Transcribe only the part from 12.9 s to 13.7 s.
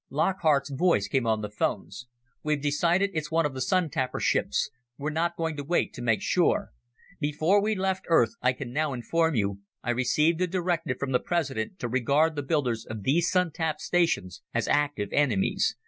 these Sun